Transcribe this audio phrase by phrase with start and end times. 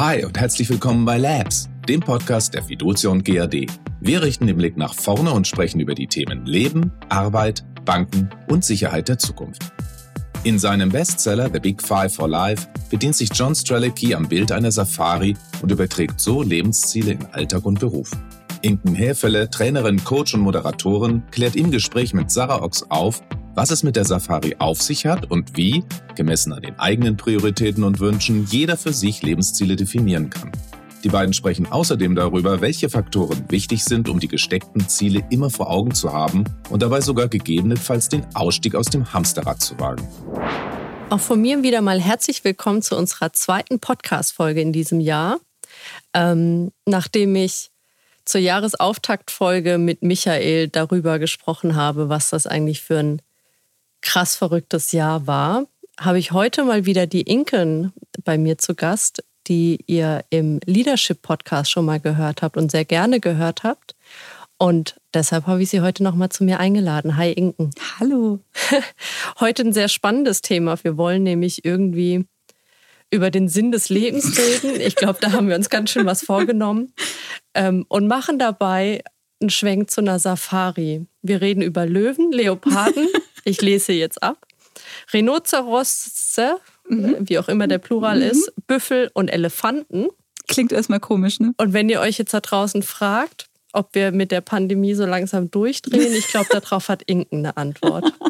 [0.00, 3.66] Hi und herzlich willkommen bei Labs, dem Podcast der Fiducia und GAD.
[4.00, 8.64] Wir richten den Blick nach vorne und sprechen über die Themen Leben, Arbeit, Banken und
[8.64, 9.62] Sicherheit der Zukunft.
[10.42, 14.72] In seinem Bestseller The Big Five for Life bedient sich John Strelicky am Bild einer
[14.72, 18.10] Safari und überträgt so Lebensziele in Alltag und Beruf.
[18.62, 23.22] Inken Häfele, Trainerin, Coach und Moderatorin, klärt im Gespräch mit Sarah Ochs auf,
[23.60, 25.84] was es mit der Safari auf sich hat und wie,
[26.16, 30.50] gemessen an den eigenen Prioritäten und Wünschen, jeder für sich Lebensziele definieren kann.
[31.04, 35.68] Die beiden sprechen außerdem darüber, welche Faktoren wichtig sind, um die gesteckten Ziele immer vor
[35.68, 40.08] Augen zu haben und dabei sogar gegebenenfalls den Ausstieg aus dem Hamsterrad zu wagen.
[41.10, 45.38] Auch von mir wieder mal herzlich willkommen zu unserer zweiten Podcast-Folge in diesem Jahr.
[46.14, 47.70] Ähm, nachdem ich
[48.24, 53.20] zur Jahresauftaktfolge mit Michael darüber gesprochen habe, was das eigentlich für ein
[54.02, 55.66] krass verrücktes Jahr war,
[55.98, 57.92] habe ich heute mal wieder die Inken
[58.24, 62.84] bei mir zu Gast, die ihr im Leadership Podcast schon mal gehört habt und sehr
[62.84, 63.94] gerne gehört habt.
[64.58, 67.16] Und deshalb habe ich sie heute noch mal zu mir eingeladen.
[67.16, 67.70] Hi Inken.
[67.98, 68.40] Hallo.
[69.40, 70.76] Heute ein sehr spannendes Thema.
[70.84, 72.26] Wir wollen nämlich irgendwie
[73.10, 74.78] über den Sinn des Lebens reden.
[74.78, 76.92] Ich glaube, da haben wir uns ganz schön was vorgenommen.
[77.54, 79.02] Ähm, und machen dabei
[79.40, 81.06] einen Schwenk zu einer Safari.
[81.22, 83.08] Wir reden über Löwen, Leoparden.
[83.44, 84.46] Ich lese jetzt ab.
[85.12, 87.16] Rhinozerosse, mhm.
[87.20, 88.30] wie auch immer der Plural mhm.
[88.30, 90.08] ist, Büffel und Elefanten.
[90.48, 91.54] Klingt erstmal komisch, ne?
[91.58, 95.50] Und wenn ihr euch jetzt da draußen fragt, ob wir mit der Pandemie so langsam
[95.50, 98.12] durchdrehen, ich glaube, darauf hat Inken eine Antwort.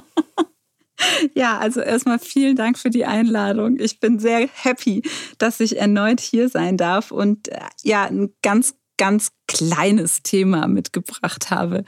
[1.35, 3.79] Ja, also erstmal vielen Dank für die Einladung.
[3.79, 5.03] Ich bin sehr happy,
[5.39, 11.51] dass ich erneut hier sein darf und äh, ja, ein ganz, ganz kleines Thema mitgebracht
[11.51, 11.85] habe.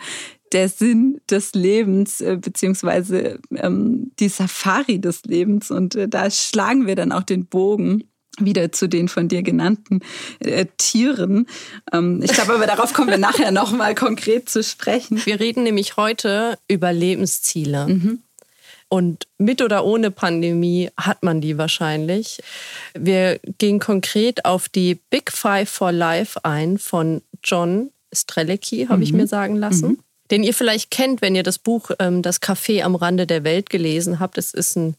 [0.52, 5.70] Der Sinn des Lebens, äh, beziehungsweise ähm, die Safari des Lebens.
[5.70, 8.04] Und äh, da schlagen wir dann auch den Bogen
[8.38, 10.00] wieder zu den von dir genannten
[10.40, 11.46] äh, Tieren.
[11.92, 15.20] Ähm, ich glaube aber, darauf kommen wir nachher nochmal konkret zu sprechen.
[15.26, 17.88] Wir reden nämlich heute über Lebensziele.
[17.88, 18.22] Mhm.
[18.92, 22.42] Und mit oder ohne Pandemie hat man die wahrscheinlich.
[22.92, 29.02] Wir gehen konkret auf die Big Five for Life ein von John Strelecki, habe mhm.
[29.02, 29.88] ich mir sagen lassen.
[29.88, 29.98] Mhm.
[30.30, 33.70] Den ihr vielleicht kennt, wenn ihr das Buch ähm, Das Café am Rande der Welt
[33.70, 34.36] gelesen habt.
[34.36, 34.94] Es ist ein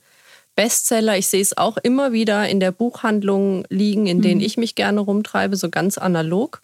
[0.56, 1.16] Bestseller.
[1.16, 4.48] Ich sehe es auch immer wieder in der Buchhandlung liegen, in denen mhm.
[4.48, 6.64] ich mich gerne rumtreibe, so ganz analog.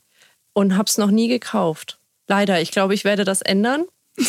[0.54, 2.00] Und habe es noch nie gekauft.
[2.28, 2.60] Leider.
[2.60, 3.86] Ich glaube, ich werde das ändern.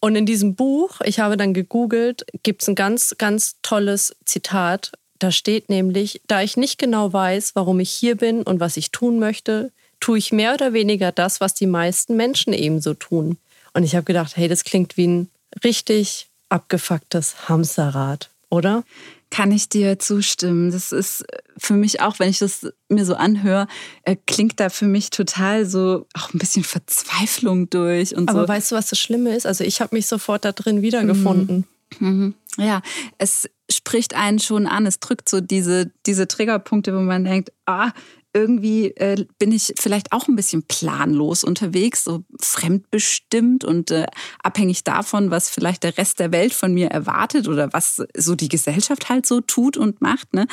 [0.00, 4.92] und in diesem Buch, ich habe dann gegoogelt, gibt es ein ganz, ganz tolles Zitat.
[5.18, 8.90] Da steht nämlich, da ich nicht genau weiß, warum ich hier bin und was ich
[8.90, 13.38] tun möchte, tue ich mehr oder weniger das, was die meisten Menschen ebenso tun.
[13.74, 15.30] Und ich habe gedacht, hey, das klingt wie ein
[15.64, 18.84] richtig abgefucktes Hamsterrad oder?
[19.30, 20.70] Kann ich dir zustimmen.
[20.70, 21.24] Das ist
[21.58, 23.66] für mich auch, wenn ich das mir so anhöre,
[24.04, 28.48] äh, klingt da für mich total so auch ein bisschen Verzweiflung durch und Aber so.
[28.48, 29.46] weißt du, was das Schlimme ist?
[29.46, 31.66] Also ich habe mich sofort da drin wiedergefunden.
[31.98, 32.08] Mhm.
[32.08, 32.34] Mhm.
[32.58, 32.82] Ja,
[33.18, 34.86] es spricht einen schon an.
[34.86, 37.92] Es drückt so diese, diese Triggerpunkte, wo man denkt, ah,
[38.38, 44.06] irgendwie äh, bin ich vielleicht auch ein bisschen planlos unterwegs, so fremdbestimmt und äh,
[44.42, 48.48] abhängig davon, was vielleicht der Rest der Welt von mir erwartet oder was so die
[48.48, 50.34] Gesellschaft halt so tut und macht.
[50.34, 50.46] Ne?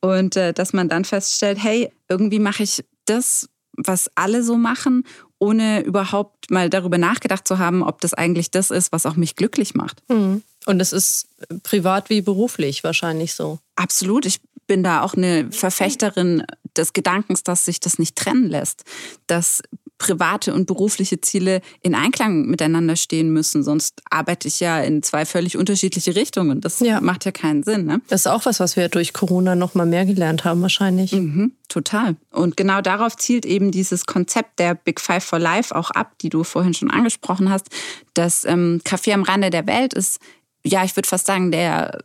[0.00, 5.04] Und äh, dass man dann feststellt, hey, irgendwie mache ich das, was alle so machen,
[5.38, 9.36] ohne überhaupt mal darüber nachgedacht zu haben, ob das eigentlich das ist, was auch mich
[9.36, 10.02] glücklich macht.
[10.08, 10.42] Mhm.
[10.66, 11.28] Und es ist
[11.62, 13.58] privat wie beruflich wahrscheinlich so.
[13.76, 14.26] Absolut.
[14.26, 16.44] Ich bin da auch eine Verfechterin
[16.76, 18.84] des Gedankens, dass sich das nicht trennen lässt,
[19.26, 19.62] dass
[19.98, 23.64] private und berufliche Ziele in Einklang miteinander stehen müssen.
[23.64, 26.60] Sonst arbeite ich ja in zwei völlig unterschiedliche Richtungen.
[26.60, 27.00] Das ja.
[27.00, 27.84] macht ja keinen Sinn.
[27.84, 28.00] Ne?
[28.06, 31.12] Das ist auch was, was wir durch Corona noch mal mehr gelernt haben wahrscheinlich.
[31.12, 32.14] Mhm, total.
[32.30, 36.28] Und genau darauf zielt eben dieses Konzept der Big Five for Life auch ab, die
[36.28, 37.66] du vorhin schon angesprochen hast.
[38.14, 40.20] Das ähm, Café am Rande der Welt ist,
[40.64, 41.98] ja, ich würde fast sagen, der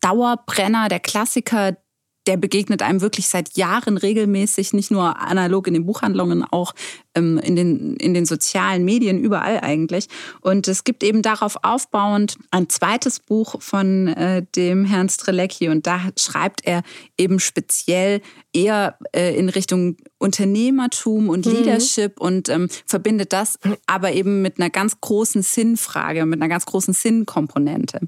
[0.00, 1.76] Dauerbrenner, der Klassiker
[2.26, 6.74] der begegnet einem wirklich seit Jahren regelmäßig, nicht nur analog in den Buchhandlungen, auch
[7.14, 10.08] ähm, in, den, in den sozialen Medien, überall eigentlich.
[10.40, 15.86] Und es gibt eben darauf aufbauend ein zweites Buch von äh, dem Herrn Strelecki und
[15.86, 16.82] da schreibt er
[17.16, 18.20] eben speziell
[18.52, 21.52] eher äh, in Richtung Unternehmertum und mhm.
[21.52, 26.66] Leadership und ähm, verbindet das aber eben mit einer ganz großen Sinnfrage, mit einer ganz
[26.66, 28.00] großen Sinnkomponente.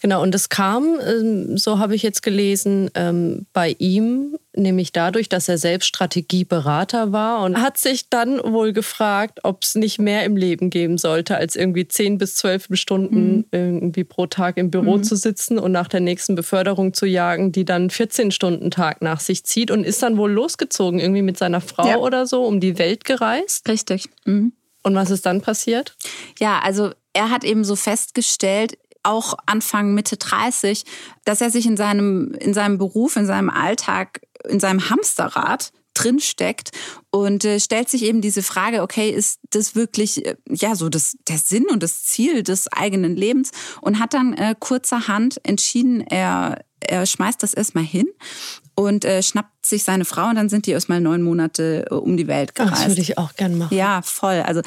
[0.00, 5.28] Genau, und es kam, ähm, so habe ich jetzt gelesen, ähm, bei ihm, nämlich dadurch,
[5.28, 10.24] dass er selbst Strategieberater war und hat sich dann wohl gefragt, ob es nicht mehr
[10.24, 13.44] im Leben geben sollte, als irgendwie 10 bis 12 Stunden mhm.
[13.52, 15.04] irgendwie pro Tag im Büro mhm.
[15.04, 19.20] zu sitzen und nach der nächsten Beförderung zu jagen, die dann 14 Stunden Tag nach
[19.20, 21.96] sich zieht und ist dann wohl losgezogen, irgendwie mit seiner Frau ja.
[21.98, 23.68] oder so, um die Welt gereist.
[23.68, 24.08] Richtig.
[24.24, 24.52] Mhm.
[24.82, 25.94] Und was ist dann passiert?
[26.38, 30.84] Ja, also er hat eben so festgestellt, auch Anfang, Mitte 30,
[31.24, 36.70] dass er sich in seinem, in seinem Beruf, in seinem Alltag, in seinem Hamsterrad drinsteckt
[37.10, 41.16] und äh, stellt sich eben diese Frage, okay, ist das wirklich äh, ja so das,
[41.28, 43.50] der Sinn und das Ziel des eigenen Lebens
[43.80, 48.06] und hat dann äh, kurzerhand entschieden, er, er schmeißt das erstmal hin
[48.74, 52.16] und äh, schnappt sich seine Frau und dann sind die erstmal neun Monate äh, um
[52.16, 52.82] die Welt gereist.
[52.82, 53.76] Das würde ich auch gern machen.
[53.76, 54.42] Ja, voll.
[54.46, 54.62] Also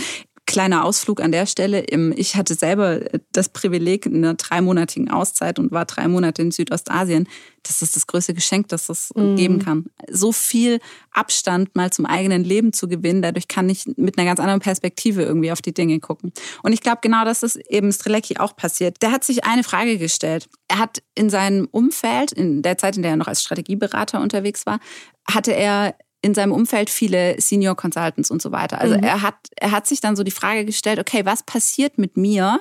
[0.46, 1.86] Kleiner Ausflug an der Stelle.
[2.16, 3.00] Ich hatte selber
[3.32, 7.30] das Privileg einer dreimonatigen Auszeit und war drei Monate in Südostasien.
[7.64, 9.36] Das ist das größte Geschenk, das es mm.
[9.36, 9.86] geben kann.
[10.12, 10.80] So viel
[11.12, 15.24] Abstand mal zum eigenen Leben zu gewinnen, dadurch kann ich mit einer ganz anderen Perspektive
[15.24, 16.34] irgendwie auf die Dinge gucken.
[16.62, 19.02] Und ich glaube, genau das ist eben Strelecki auch passiert.
[19.02, 20.50] Der hat sich eine Frage gestellt.
[20.68, 24.66] Er hat in seinem Umfeld, in der Zeit, in der er noch als Strategieberater unterwegs
[24.66, 24.80] war,
[25.26, 28.80] hatte er in seinem Umfeld viele Senior Consultants und so weiter.
[28.80, 29.04] Also mhm.
[29.04, 32.60] er hat, er hat sich dann so die Frage gestellt, okay, was passiert mit mir,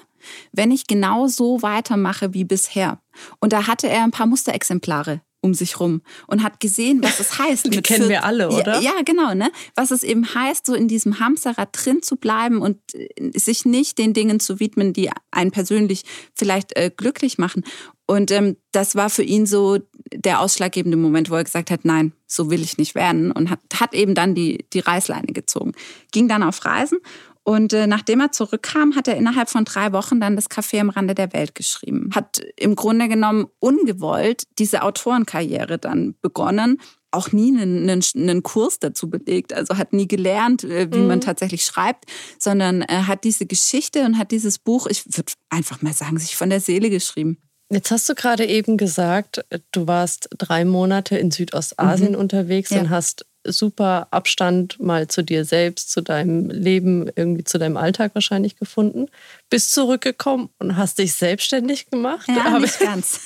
[0.52, 3.00] wenn ich genau so weitermache wie bisher?
[3.40, 7.38] Und da hatte er ein paar Musterexemplare um sich rum und hat gesehen, was es
[7.38, 7.72] heißt.
[7.74, 8.80] Die kennen wir alle, oder?
[8.80, 9.50] Ja, ja, genau, ne?
[9.74, 13.98] Was es eben heißt, so in diesem Hamsterrad drin zu bleiben und äh, sich nicht
[13.98, 16.04] den Dingen zu widmen, die einen persönlich
[16.34, 17.64] vielleicht äh, glücklich machen.
[18.06, 19.78] Und ähm, das war für ihn so
[20.12, 23.60] der ausschlaggebende Moment, wo er gesagt hat, nein, so will ich nicht werden und hat,
[23.74, 25.72] hat eben dann die, die Reißleine gezogen.
[26.10, 26.98] Ging dann auf Reisen
[27.44, 30.90] und äh, nachdem er zurückkam, hat er innerhalb von drei Wochen dann das Café am
[30.90, 32.10] Rande der Welt geschrieben.
[32.14, 36.80] Hat im Grunde genommen ungewollt diese Autorenkarriere dann begonnen.
[37.10, 41.08] Auch nie einen, einen, einen Kurs dazu belegt, also hat nie gelernt, äh, wie mhm.
[41.08, 42.04] man tatsächlich schreibt,
[42.38, 46.36] sondern er hat diese Geschichte und hat dieses Buch, ich würde einfach mal sagen, sich
[46.36, 47.38] von der Seele geschrieben.
[47.72, 52.18] Jetzt hast du gerade eben gesagt, du warst drei Monate in Südostasien mhm.
[52.18, 52.80] unterwegs ja.
[52.80, 58.14] und hast super Abstand mal zu dir selbst, zu deinem Leben, irgendwie zu deinem Alltag
[58.14, 59.06] wahrscheinlich gefunden.
[59.48, 62.28] Bist zurückgekommen und hast dich selbstständig gemacht.
[62.28, 63.20] Ja, aber nicht ganz.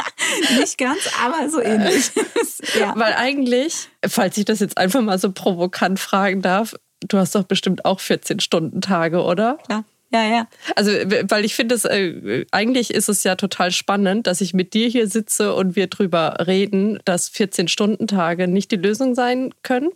[0.58, 2.10] nicht ganz, aber so ähnlich.
[2.78, 2.92] ja.
[2.96, 7.44] Weil eigentlich, falls ich das jetzt einfach mal so provokant fragen darf, du hast doch
[7.44, 9.58] bestimmt auch 14-Stunden-Tage, oder?
[9.66, 9.84] Klar.
[10.16, 10.48] Ja, ja.
[10.74, 14.88] Also, weil ich finde, äh, eigentlich ist es ja total spannend, dass ich mit dir
[14.88, 19.90] hier sitze und wir drüber reden, dass 14-Stunden-Tage nicht die Lösung sein können.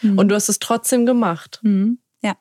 [0.00, 0.18] Mhm.
[0.18, 1.58] Und du hast es trotzdem gemacht.
[1.62, 1.98] Mhm.
[2.22, 2.36] Ja.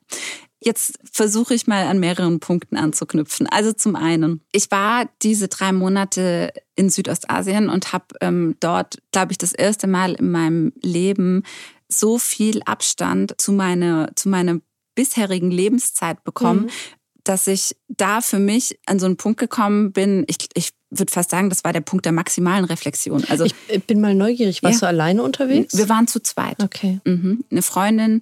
[0.59, 3.47] Jetzt versuche ich mal an mehreren Punkten anzuknüpfen.
[3.47, 9.31] Also zum einen, ich war diese drei Monate in Südostasien und habe ähm, dort, glaube
[9.31, 11.43] ich, das erste Mal in meinem Leben
[11.89, 14.59] so viel Abstand zu meiner, zu meiner
[14.95, 16.69] bisherigen Lebenszeit bekommen, mhm
[17.23, 21.31] dass ich da für mich an so einen Punkt gekommen bin, ich, ich würde fast
[21.31, 23.23] sagen, das war der Punkt der maximalen Reflexion.
[23.29, 25.75] Also ich bin mal neugierig, warst ja, du alleine unterwegs?
[25.77, 26.61] Wir waren zu zweit.
[26.61, 26.99] Okay.
[27.05, 27.43] Mhm.
[27.49, 28.21] Eine Freundin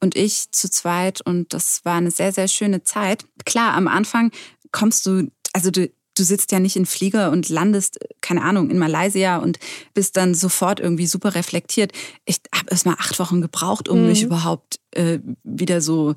[0.00, 3.24] und ich zu zweit und das war eine sehr, sehr schöne Zeit.
[3.44, 4.32] Klar, am Anfang
[4.72, 8.78] kommst du, also du, du sitzt ja nicht in Flieger und landest, keine Ahnung, in
[8.78, 9.58] Malaysia und
[9.94, 11.92] bist dann sofort irgendwie super reflektiert.
[12.24, 14.08] Ich habe erst mal acht Wochen gebraucht, um mhm.
[14.08, 16.14] mich überhaupt äh, wieder so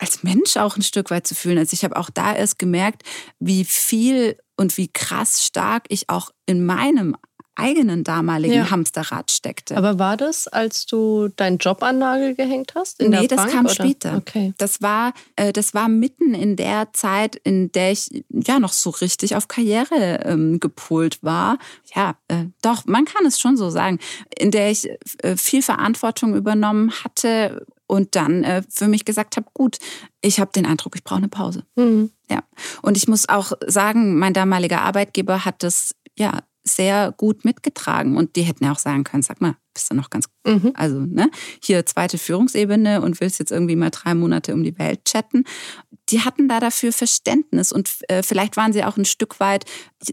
[0.00, 1.58] als Mensch auch ein Stück weit zu fühlen.
[1.58, 3.02] Also ich habe auch da erst gemerkt,
[3.38, 7.16] wie viel und wie krass stark ich auch in meinem
[7.56, 8.70] eigenen damaligen ja.
[8.70, 9.76] Hamsterrad steckte.
[9.76, 13.00] Aber war das, als du deinen Job an Nagel gehängt hast?
[13.00, 13.74] In nee, das Bank, kam oder?
[13.74, 14.16] später.
[14.16, 14.54] Okay.
[14.56, 18.90] Das war, äh, das war mitten in der Zeit, in der ich ja noch so
[18.90, 21.58] richtig auf Karriere ähm, gepolt war.
[21.94, 23.98] Ja, äh, doch, man kann es schon so sagen.
[24.38, 24.88] In der ich
[25.22, 29.78] äh, viel Verantwortung übernommen hatte und dann äh, für mich gesagt habe, gut,
[30.22, 31.64] ich habe den Eindruck, ich brauche eine Pause.
[31.74, 32.10] Mhm.
[32.30, 32.44] Ja.
[32.82, 38.36] Und ich muss auch sagen, mein damaliger Arbeitgeber hat das ja sehr gut mitgetragen und
[38.36, 40.72] die hätten ja auch sagen können, sag mal, bist du noch ganz, mhm.
[40.74, 41.30] also ne,
[41.62, 45.44] hier zweite Führungsebene und willst jetzt irgendwie mal drei Monate um die Welt chatten.
[46.10, 49.64] Die hatten da dafür Verständnis und äh, vielleicht waren sie auch ein Stück weit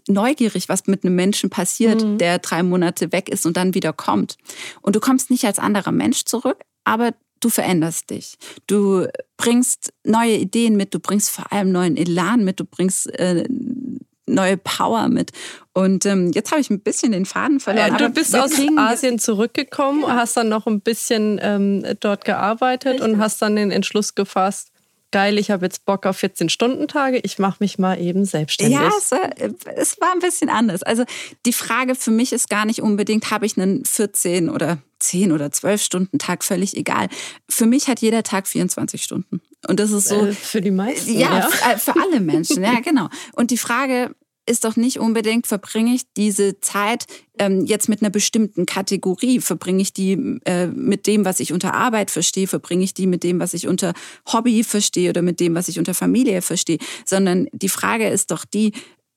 [0.08, 2.18] neugierig, was mit einem Menschen passiert, mhm.
[2.18, 4.38] der drei Monate weg ist und dann wieder kommt.
[4.82, 8.38] Und du kommst nicht als anderer Mensch zurück, aber du veränderst dich.
[8.68, 13.46] Du bringst neue Ideen mit, du bringst vor allem neuen Elan mit, du bringst äh,
[14.28, 15.32] neue Power mit.
[15.74, 17.94] Und ähm, jetzt habe ich ein bisschen den Faden verloren.
[17.94, 20.16] Ja, du bist aus Asien zurückgekommen, ja.
[20.16, 23.08] hast dann noch ein bisschen ähm, dort gearbeitet Richtig.
[23.08, 24.72] und hast dann den Entschluss gefasst,
[25.12, 28.78] geil, ich habe jetzt Bock auf 14-Stunden-Tage, ich mache mich mal eben selbstständig.
[28.78, 29.30] Ja, es war,
[29.76, 30.84] es war ein bisschen anders.
[30.84, 31.04] Also
[31.46, 35.52] die Frage für mich ist gar nicht unbedingt, habe ich einen 14 oder 10 oder
[35.52, 37.08] 12 Stunden Tag, völlig egal.
[37.50, 39.42] Für mich hat jeder Tag 24 Stunden.
[39.68, 40.28] Und das ist so.
[40.28, 41.14] Äh, für die meisten.
[41.18, 41.72] Ja, ja.
[41.72, 43.10] Äh, für alle Menschen, ja, genau.
[43.34, 44.16] Und die Frage
[44.48, 47.06] ist doch nicht unbedingt, verbringe ich diese Zeit
[47.38, 51.74] ähm, jetzt mit einer bestimmten Kategorie, verbringe ich die äh, mit dem, was ich unter
[51.74, 53.94] Arbeit verstehe, verbringe ich die mit dem, was ich unter
[54.32, 58.46] Hobby verstehe oder mit dem, was ich unter Familie verstehe, sondern die Frage ist doch
[58.46, 58.72] die,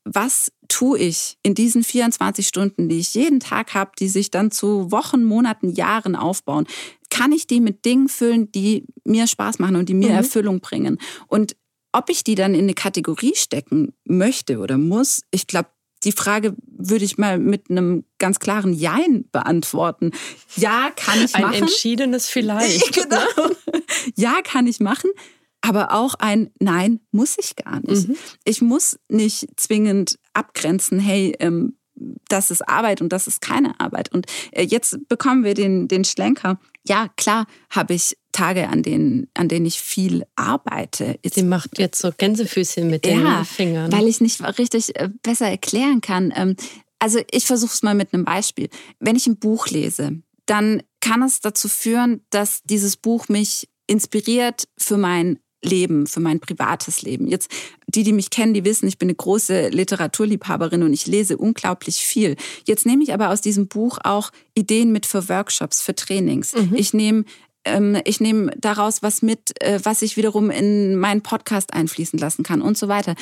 [0.04, 4.50] was tue ich in diesen 24 Stunden, die ich jeden Tag habe, die sich dann
[4.50, 6.66] zu Wochen, Monaten, Jahren aufbauen?
[7.10, 10.16] Kann ich die mit Dingen füllen, die mir Spaß machen und die mir mhm.
[10.16, 10.98] Erfüllung bringen?
[11.26, 11.56] Und
[11.92, 15.68] ob ich die dann in eine Kategorie stecken möchte oder muss, ich glaube,
[16.04, 20.12] die Frage würde ich mal mit einem ganz klaren Jein beantworten.
[20.56, 21.54] Ja, kann ich ein machen.
[21.54, 22.92] Ein entschiedenes Vielleicht.
[22.94, 23.16] genau.
[23.16, 23.82] Ne?
[24.16, 25.10] Ja, kann ich machen.
[25.60, 28.08] Aber auch ein Nein muss ich gar nicht.
[28.08, 28.16] Mhm.
[28.44, 31.76] Ich muss nicht zwingend abgrenzen, hey, ähm,
[32.28, 34.10] das ist Arbeit und das ist keine Arbeit.
[34.10, 36.58] Und äh, jetzt bekommen wir den, den Schlenker.
[36.86, 41.18] Ja, klar habe ich Tage, an denen, an denen ich viel arbeite.
[41.24, 43.92] Sie macht jetzt so Gänsefüßchen mit den ja, Fingern.
[43.92, 46.32] Weil ich nicht richtig äh, besser erklären kann.
[46.34, 46.56] Ähm,
[46.98, 48.68] also ich versuche es mal mit einem Beispiel.
[48.98, 54.68] Wenn ich ein Buch lese, dann kann es dazu führen, dass dieses Buch mich inspiriert
[54.78, 57.26] für mein Leben, für mein privates Leben.
[57.26, 57.50] Jetzt,
[57.86, 61.98] die, die mich kennen, die wissen, ich bin eine große Literaturliebhaberin und ich lese unglaublich
[61.98, 62.36] viel.
[62.66, 66.54] Jetzt nehme ich aber aus diesem Buch auch Ideen mit für Workshops, für Trainings.
[66.54, 66.74] Mhm.
[66.74, 67.24] Ich nehme
[67.64, 72.42] ähm, ich nehme daraus was mit, äh, was ich wiederum in meinen Podcast einfließen lassen
[72.42, 73.14] kann und so weiter.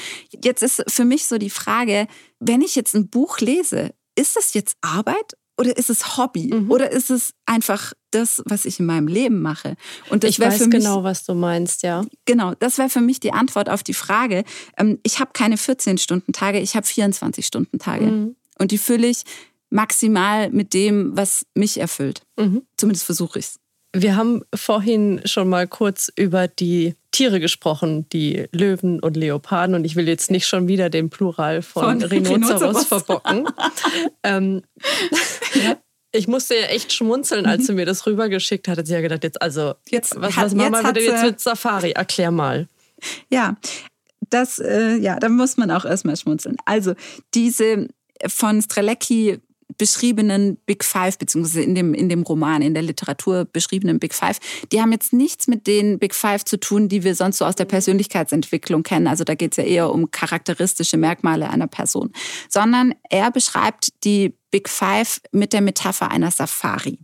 [0.44, 2.06] Jetzt ist für mich so die Frage,
[2.38, 6.54] wenn ich jetzt ein Buch lese, ist das jetzt Arbeit oder ist es Hobby?
[6.54, 6.70] Mhm.
[6.70, 9.76] Oder ist es einfach das, was ich in meinem Leben mache?
[10.08, 12.04] Und das ich weiß für mich, genau, was du meinst, ja.
[12.24, 14.44] Genau, das wäre für mich die Antwort auf die Frage.
[14.76, 18.06] Ähm, ich habe keine 14-Stunden-Tage, ich habe 24-Stunden-Tage.
[18.06, 18.36] Mhm.
[18.58, 19.24] Und die fülle ich
[19.70, 22.22] maximal mit dem, was mich erfüllt.
[22.38, 22.62] Mhm.
[22.76, 23.60] Zumindest versuche ich es.
[23.94, 29.74] Wir haben vorhin schon mal kurz über die Tiere gesprochen, die Löwen und Leoparden.
[29.74, 33.48] Und ich will jetzt nicht schon wieder den Plural von, von Rhinoceros, Rhinoceros verbocken.
[34.22, 34.62] ähm,
[35.54, 35.76] ja.
[36.12, 38.86] Ich musste ja echt schmunzeln, als sie mir das rübergeschickt hat.
[38.86, 41.92] Sie hat gedacht, jetzt also, jetzt, was, was machen wir wieder jetzt mit Safari?
[41.92, 42.68] Erklär mal.
[43.30, 43.56] Ja,
[44.30, 46.56] das, äh, ja, da muss man auch erstmal schmunzeln.
[46.64, 46.94] Also,
[47.34, 47.88] diese
[48.26, 49.40] von Strelecki
[49.76, 54.38] beschriebenen Big Five, beziehungsweise in dem, in dem Roman, in der Literatur beschriebenen Big Five,
[54.72, 57.56] die haben jetzt nichts mit den Big Five zu tun, die wir sonst so aus
[57.56, 59.06] der Persönlichkeitsentwicklung kennen.
[59.06, 62.12] Also da geht es ja eher um charakteristische Merkmale einer Person,
[62.48, 66.98] sondern er beschreibt die Big Five mit der Metapher einer Safari.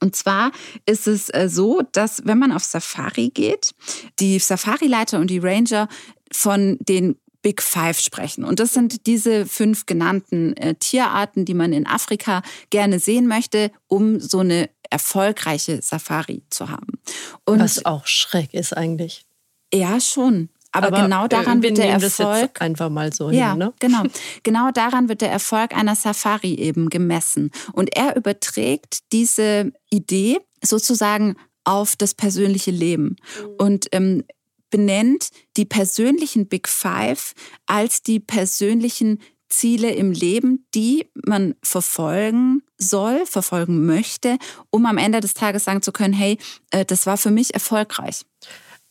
[0.00, 0.50] Und zwar
[0.86, 3.72] ist es äh, so, dass wenn man auf Safari geht,
[4.18, 5.88] die Safari-Leiter und die Ranger
[6.32, 8.44] von den Big Five sprechen.
[8.44, 13.70] Und das sind diese fünf genannten äh, Tierarten, die man in Afrika gerne sehen möchte,
[13.86, 17.00] um so eine erfolgreiche Safari zu haben.
[17.44, 19.24] Und Was auch schräg ist eigentlich.
[19.72, 20.48] Ja, schon.
[20.72, 23.72] Aber, Aber genau daran wird der Erfolg einfach mal so ja, hin, ne?
[23.80, 24.02] genau.
[24.44, 27.50] Genau daran wird der Erfolg einer Safari eben gemessen.
[27.72, 33.16] Und er überträgt diese Idee sozusagen auf das persönliche Leben.
[33.40, 33.48] Mhm.
[33.58, 34.24] Und ähm,
[34.70, 37.34] benennt die persönlichen Big Five
[37.66, 44.38] als die persönlichen Ziele im Leben, die man verfolgen soll, verfolgen möchte,
[44.70, 46.38] um am Ende des Tages sagen zu können, hey,
[46.70, 48.24] äh, das war für mich erfolgreich.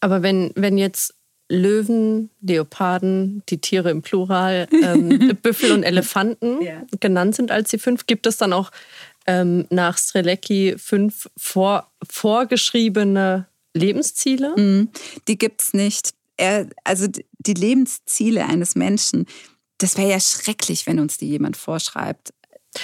[0.02, 1.16] Aber wenn, wenn jetzt
[1.50, 6.84] Löwen, Leoparden, die Tiere im Plural, ähm, Büffel und Elefanten ja.
[7.00, 8.72] genannt sind als die fünf, gibt es dann auch
[9.26, 14.54] ähm, nach Strelecki fünf vor, vorgeschriebene Lebensziele?
[14.58, 14.90] Mhm.
[15.28, 16.12] Die gibt es nicht.
[16.38, 17.08] Er, also
[17.40, 19.26] die Lebensziele eines Menschen,
[19.78, 22.34] das wäre ja schrecklich, wenn uns die jemand vorschreibt.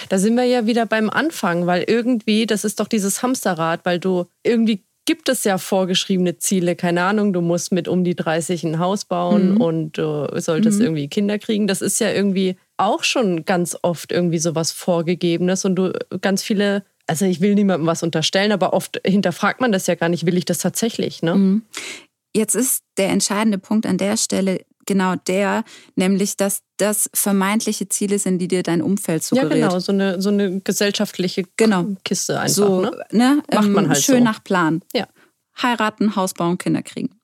[0.09, 3.99] Da sind wir ja wieder beim Anfang, weil irgendwie, das ist doch dieses Hamsterrad, weil
[3.99, 6.75] du irgendwie gibt es ja vorgeschriebene Ziele.
[6.75, 9.61] Keine Ahnung, du musst mit um die 30 ein Haus bauen mhm.
[9.61, 10.85] und du solltest mhm.
[10.85, 11.67] irgendwie Kinder kriegen.
[11.67, 16.83] Das ist ja irgendwie auch schon ganz oft irgendwie sowas Vorgegebenes und du ganz viele
[17.07, 20.37] also ich will niemandem was unterstellen, aber oft hinterfragt man das ja gar nicht, will
[20.37, 21.21] ich das tatsächlich?
[21.21, 21.35] Ne?
[21.35, 21.61] Mhm.
[22.35, 25.63] Jetzt ist der entscheidende Punkt an der Stelle genau der,
[25.95, 29.55] nämlich dass das vermeintliche Ziele sind, die dir dein Umfeld suggeriert.
[29.55, 31.87] Ja, genau, so eine, so eine gesellschaftliche genau.
[32.03, 32.53] Kiste einfach.
[32.53, 32.91] So, ne?
[33.11, 33.43] ne?
[33.53, 34.23] Macht man ähm, halt Schön so.
[34.23, 34.81] nach Plan.
[34.93, 35.07] Ja.
[35.61, 37.15] Heiraten, Haus bauen, Kinder kriegen.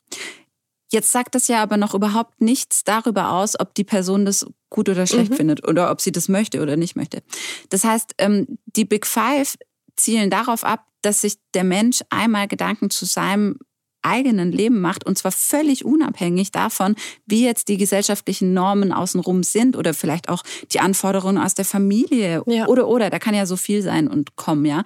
[0.91, 4.89] Jetzt sagt das ja aber noch überhaupt nichts darüber aus, ob die Person das gut
[4.89, 5.35] oder schlecht mhm.
[5.35, 7.21] findet oder ob sie das möchte oder nicht möchte.
[7.69, 9.57] Das heißt, ähm, die Big Five
[10.01, 13.57] zielen darauf ab, dass sich der Mensch einmal Gedanken zu seinem
[14.03, 19.75] eigenen Leben macht und zwar völlig unabhängig davon, wie jetzt die gesellschaftlichen Normen außenrum sind
[19.75, 22.67] oder vielleicht auch die Anforderungen aus der Familie ja.
[22.67, 24.83] oder oder da kann ja so viel sein und kommen, ja.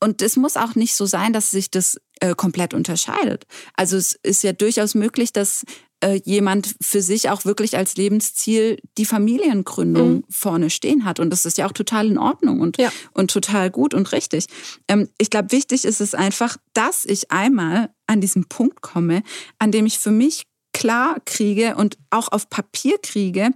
[0.00, 3.46] Und es muss auch nicht so sein, dass sich das äh, komplett unterscheidet.
[3.76, 5.64] Also es ist ja durchaus möglich, dass
[6.02, 10.24] äh, jemand für sich auch wirklich als Lebensziel die Familiengründung mhm.
[10.28, 11.20] vorne stehen hat.
[11.20, 12.92] Und das ist ja auch total in Ordnung und, ja.
[13.12, 14.46] und total gut und richtig.
[14.88, 19.22] Ähm, ich glaube, wichtig ist es einfach, dass ich einmal an diesen Punkt komme,
[19.58, 23.50] an dem ich für mich klar kriege und auch auf Papier kriege,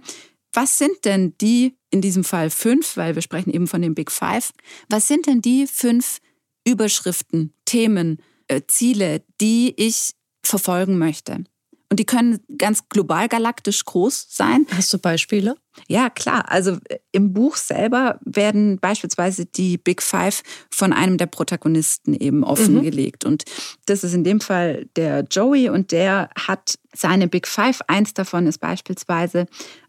[0.53, 4.11] was sind denn die, in diesem Fall fünf, weil wir sprechen eben von den Big
[4.11, 4.51] Five,
[4.89, 6.19] was sind denn die fünf
[6.65, 10.13] Überschriften, Themen, äh, Ziele, die ich
[10.43, 11.43] verfolgen möchte?
[11.89, 14.67] Und die können ganz global galaktisch groß sein.
[14.75, 15.55] Hast du Beispiele?
[15.87, 16.49] Ja, klar.
[16.49, 22.43] Also äh, im Buch selber werden beispielsweise die Big Five von einem der Protagonisten eben
[22.43, 23.23] offengelegt.
[23.23, 23.31] Mhm.
[23.31, 23.43] Und
[23.85, 27.81] das ist in dem Fall der Joey und der hat seine Big Five.
[27.87, 29.45] Eins davon ist beispielsweise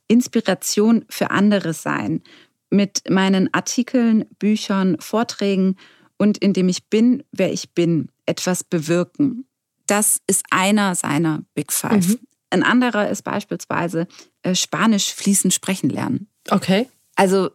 [0.06, 2.22] Inspiration für andere sein.
[2.70, 5.76] Mit meinen Artikeln, Büchern, Vorträgen
[6.16, 9.47] und indem ich bin, wer ich bin, etwas bewirken.
[9.88, 12.06] Das ist einer seiner Big Five.
[12.06, 12.18] Mhm.
[12.50, 14.06] Ein anderer ist beispielsweise
[14.42, 16.28] äh, Spanisch fließend sprechen lernen.
[16.48, 16.88] Okay.
[17.16, 17.50] Also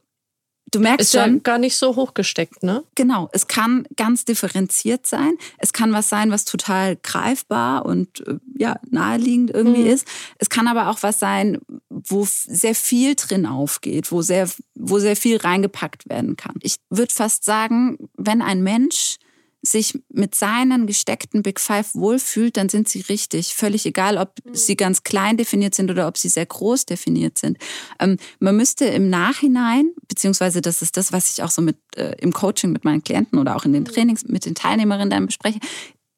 [0.71, 2.83] du merkst ist schon, ja gar nicht so hochgesteckt, ne?
[2.95, 5.37] Genau, es kann ganz differenziert sein.
[5.57, 9.87] Es kann was sein, was total greifbar und äh, ja naheliegend irgendwie mhm.
[9.87, 10.07] ist.
[10.37, 11.59] Es kann aber auch was sein,
[11.89, 16.55] wo sehr viel drin aufgeht, wo sehr, wo sehr viel reingepackt werden kann.
[16.61, 19.17] Ich würde fast sagen, wenn ein Mensch
[19.65, 23.55] sich mit seinen gesteckten Big Five wohlfühlt, dann sind sie richtig.
[23.55, 24.53] Völlig egal, ob mhm.
[24.53, 27.57] sie ganz klein definiert sind oder ob sie sehr groß definiert sind.
[27.99, 32.15] Ähm, man müsste im Nachhinein, beziehungsweise das ist das, was ich auch so mit äh,
[32.19, 33.87] im Coaching mit meinen Klienten oder auch in den mhm.
[33.87, 35.59] Trainings mit den Teilnehmerinnen dann bespreche,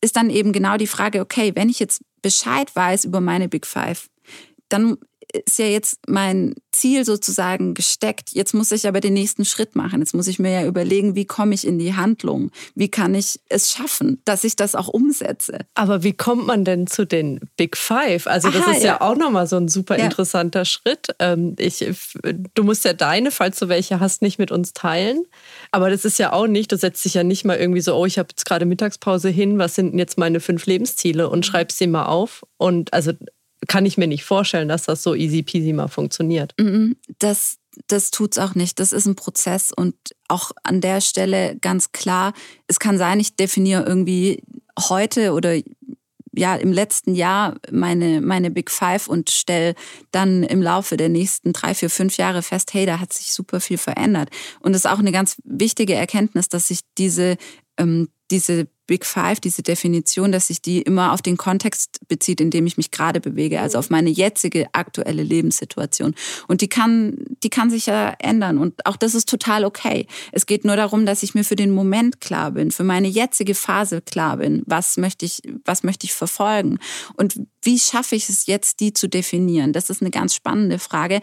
[0.02, 3.68] ist dann eben genau die Frage, okay, wenn ich jetzt Bescheid weiß über meine Big
[3.68, 4.10] Five,
[4.70, 4.98] dann
[5.46, 8.32] ist ja jetzt mein Ziel sozusagen gesteckt.
[8.34, 10.00] Jetzt muss ich aber den nächsten Schritt machen.
[10.00, 12.52] Jetzt muss ich mir ja überlegen, wie komme ich in die Handlung?
[12.76, 15.60] Wie kann ich es schaffen, dass ich das auch umsetze?
[15.74, 18.28] Aber wie kommt man denn zu den Big Five?
[18.28, 20.06] Also das Aha, ist ja, ja auch nochmal so ein super ja.
[20.06, 21.08] interessanter Schritt.
[21.20, 21.86] Ähm, ich,
[22.54, 25.24] du musst ja deine, falls du welche hast, nicht mit uns teilen.
[25.72, 28.06] Aber das ist ja auch nicht, du setzt dich ja nicht mal irgendwie so, oh,
[28.06, 31.78] ich habe jetzt gerade Mittagspause hin, was sind denn jetzt meine fünf Lebensziele und schreibst
[31.78, 32.44] sie mal auf.
[32.58, 33.12] Und also
[33.68, 36.54] kann ich mir nicht vorstellen, dass das so easy peasy mal funktioniert.
[36.60, 36.96] Mhm.
[37.20, 38.80] Das, das tut es auch nicht.
[38.80, 39.96] Das ist ein Prozess und
[40.28, 42.34] auch an der Stelle ganz klar,
[42.68, 44.44] es kann sein, ich definiere irgendwie
[44.90, 45.56] heute oder
[46.38, 49.74] ja, im letzten Jahr meine, meine Big Five und stelle
[50.12, 53.62] dann im Laufe der nächsten drei, vier, fünf Jahre fest, hey, da hat sich super
[53.62, 54.30] viel verändert.
[54.60, 57.38] Und das ist auch eine ganz wichtige Erkenntnis, dass sich diese,
[57.78, 62.52] ähm, diese Big Five, diese Definition, dass sich die immer auf den Kontext bezieht, in
[62.52, 66.14] dem ich mich gerade bewege, also auf meine jetzige aktuelle Lebenssituation.
[66.48, 68.58] Und die kann, die kann sich ja ändern.
[68.58, 70.08] Und auch das ist total okay.
[70.32, 73.56] Es geht nur darum, dass ich mir für den Moment klar bin, für meine jetzige
[73.56, 74.64] Phase klar bin.
[74.66, 76.80] Was möchte ich, was möchte ich verfolgen?
[77.16, 79.74] Und wie schaffe ich es jetzt, die zu definieren?
[79.74, 81.22] Das ist eine ganz spannende Frage,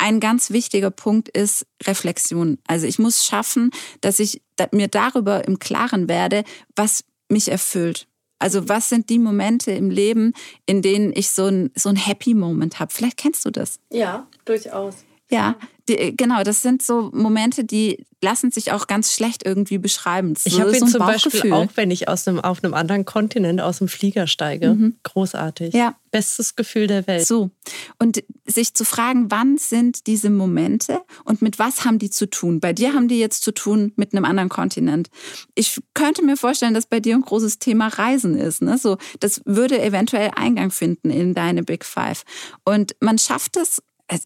[0.00, 2.58] ein ganz wichtiger Punkt ist Reflexion.
[2.66, 4.40] Also ich muss schaffen, dass ich
[4.72, 8.06] mir darüber im Klaren werde, was mich erfüllt.
[8.38, 10.32] Also was sind die Momente im Leben,
[10.64, 12.92] in denen ich so ein, so ein Happy Moment habe?
[12.92, 13.78] Vielleicht kennst du das.
[13.92, 15.04] Ja, durchaus.
[15.30, 15.56] Ja,
[15.90, 20.34] die, genau, das sind so Momente, die lassen sich auch ganz schlecht irgendwie beschreiben.
[20.36, 23.04] So, ich habe ihn so zum Beispiel auch, wenn ich aus einem, auf einem anderen
[23.04, 24.74] Kontinent aus dem Flieger steige.
[24.74, 24.96] Mhm.
[25.02, 25.74] Großartig.
[25.74, 25.96] Ja.
[26.10, 27.26] Bestes Gefühl der Welt.
[27.26, 27.50] So.
[27.98, 32.58] Und sich zu fragen, wann sind diese Momente und mit was haben die zu tun?
[32.58, 35.08] Bei dir haben die jetzt zu tun mit einem anderen Kontinent.
[35.54, 38.60] Ich könnte mir vorstellen, dass bei dir ein großes Thema Reisen ist.
[38.60, 38.76] Ne?
[38.76, 42.24] So, das würde eventuell Eingang finden in deine Big Five.
[42.64, 43.80] Und man schafft es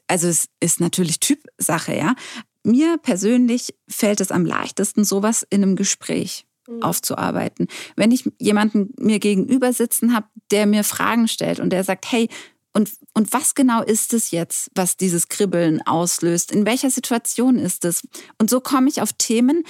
[0.06, 2.14] also es ist natürlich Typsache, ja.
[2.62, 6.82] Mir persönlich fällt es am leichtesten, sowas in einem Gespräch mhm.
[6.82, 7.68] aufzuarbeiten.
[7.96, 12.28] Wenn ich jemanden mir gegenüber sitzen habe, der mir Fragen stellt und der sagt, hey,
[12.72, 16.50] und, und was genau ist es jetzt, was dieses Kribbeln auslöst?
[16.50, 18.02] In welcher Situation ist es?
[18.38, 19.62] Und so komme ich auf Themen,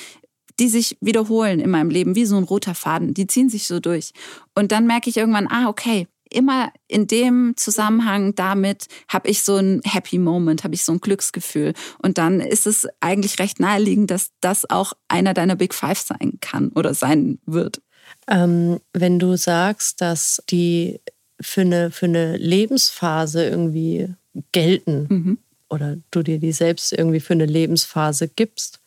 [0.59, 3.13] die sich wiederholen in meinem Leben, wie so ein roter Faden.
[3.13, 4.13] Die ziehen sich so durch.
[4.55, 9.57] Und dann merke ich irgendwann, ah, okay, immer in dem Zusammenhang damit habe ich so
[9.57, 11.75] ein Happy Moment, habe ich so ein Glücksgefühl.
[12.03, 16.39] Und dann ist es eigentlich recht naheliegend, dass das auch einer deiner Big Five sein
[16.41, 17.83] kann oder sein wird.
[18.29, 21.01] Ähm, wenn du sagst, dass die
[21.41, 24.09] für eine, für eine Lebensphase irgendwie
[24.53, 25.39] gelten mhm.
[25.69, 28.81] oder du dir die selbst irgendwie für eine Lebensphase gibst,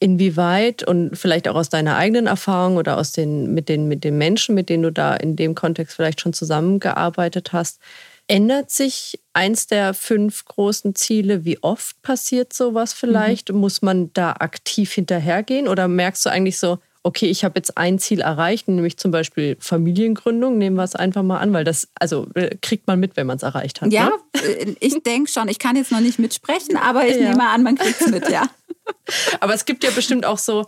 [0.00, 4.16] inwieweit und vielleicht auch aus deiner eigenen Erfahrung oder aus den, mit, den, mit den
[4.18, 7.80] Menschen, mit denen du da in dem Kontext vielleicht schon zusammengearbeitet hast,
[8.26, 11.44] ändert sich eins der fünf großen Ziele?
[11.44, 13.52] Wie oft passiert sowas vielleicht?
[13.52, 13.58] Mhm.
[13.58, 17.98] Muss man da aktiv hinterhergehen oder merkst du eigentlich so, okay, ich habe jetzt ein
[17.98, 22.26] Ziel erreicht, nämlich zum Beispiel Familiengründung, nehmen wir es einfach mal an, weil das, also
[22.34, 23.92] äh, kriegt man mit, wenn man es erreicht hat.
[23.92, 24.42] Ja, ne?
[24.42, 27.30] Äh, ich denke schon, ich kann jetzt noch nicht mitsprechen, aber ich ja.
[27.30, 28.48] nehme an, man kriegt es mit, ja.
[29.40, 30.66] aber es gibt ja bestimmt auch so,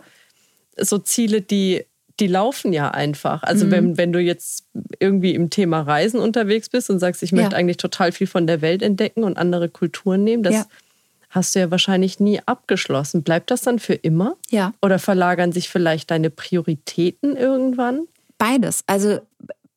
[0.77, 1.85] so Ziele, die,
[2.19, 3.43] die laufen ja einfach.
[3.43, 3.71] Also mhm.
[3.71, 4.65] wenn, wenn du jetzt
[4.99, 7.57] irgendwie im Thema Reisen unterwegs bist und sagst, ich möchte ja.
[7.57, 10.65] eigentlich total viel von der Welt entdecken und andere Kulturen nehmen, das ja
[11.33, 13.23] hast du ja wahrscheinlich nie abgeschlossen.
[13.23, 14.37] Bleibt das dann für immer?
[14.49, 14.73] Ja.
[14.81, 18.07] Oder verlagern sich vielleicht deine Prioritäten irgendwann?
[18.37, 18.83] Beides.
[18.87, 19.19] Also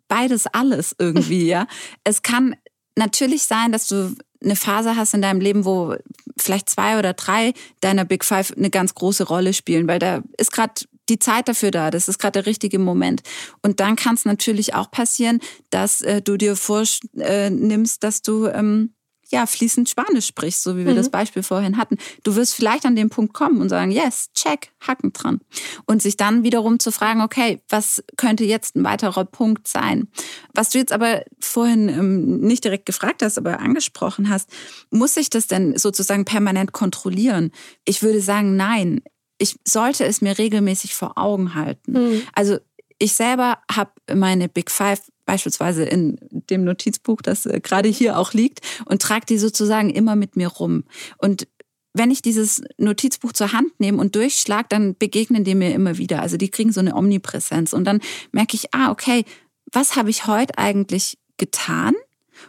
[0.08, 1.66] beides alles irgendwie, ja.
[2.04, 2.56] Es kann
[2.94, 5.96] natürlich sein, dass du eine Phase hast in deinem Leben, wo
[6.36, 10.52] vielleicht zwei oder drei deiner Big Five eine ganz große Rolle spielen, weil da ist
[10.52, 10.74] gerade
[11.08, 13.22] die Zeit dafür da, das ist gerade der richtige Moment.
[13.62, 15.40] Und dann kann es natürlich auch passieren,
[15.70, 18.92] dass äh, du dir vornimmst, äh, dass du ähm,
[19.30, 20.96] ja, fließend Spanisch sprichst, so wie wir mhm.
[20.96, 21.96] das Beispiel vorhin hatten.
[22.22, 25.40] Du wirst vielleicht an den Punkt kommen und sagen, yes, check, Hacken dran.
[25.86, 30.08] Und sich dann wiederum zu fragen, okay, was könnte jetzt ein weiterer Punkt sein?
[30.54, 34.48] Was du jetzt aber vorhin ähm, nicht direkt gefragt hast, aber angesprochen hast,
[34.90, 37.50] muss ich das denn sozusagen permanent kontrollieren?
[37.84, 39.02] Ich würde sagen, nein.
[39.38, 41.92] Ich sollte es mir regelmäßig vor Augen halten.
[41.92, 42.22] Mhm.
[42.32, 42.58] Also
[42.98, 48.32] ich selber habe meine Big Five beispielsweise in dem Notizbuch, das äh, gerade hier auch
[48.32, 50.84] liegt, und trage die sozusagen immer mit mir rum.
[51.18, 51.46] Und
[51.92, 56.20] wenn ich dieses Notizbuch zur Hand nehme und durchschlage, dann begegnen die mir immer wieder.
[56.20, 57.72] Also die kriegen so eine Omnipräsenz.
[57.72, 58.00] Und dann
[58.32, 59.24] merke ich, ah, okay,
[59.72, 61.94] was habe ich heute eigentlich getan?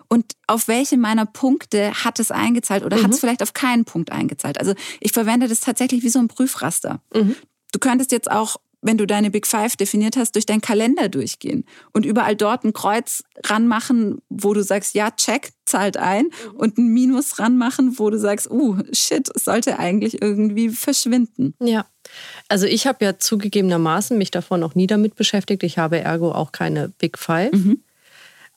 [0.09, 3.03] Und auf welche meiner Punkte hat es eingezahlt oder mhm.
[3.03, 4.59] hat es vielleicht auf keinen Punkt eingezahlt?
[4.59, 7.01] Also ich verwende das tatsächlich wie so ein Prüfraster.
[7.13, 7.35] Mhm.
[7.71, 11.65] Du könntest jetzt auch wenn du deine Big Five definiert hast, durch deinen Kalender durchgehen
[11.93, 16.55] und überall dort ein Kreuz ranmachen, wo du sagst, ja, check, zahlt ein mhm.
[16.55, 21.53] und ein Minus ranmachen, wo du sagst, uh, shit, es sollte eigentlich irgendwie verschwinden.
[21.59, 21.85] Ja.
[22.47, 25.63] Also ich habe ja zugegebenermaßen mich davon noch nie damit beschäftigt.
[25.63, 27.53] Ich habe ergo auch keine Big Five.
[27.53, 27.83] Mhm.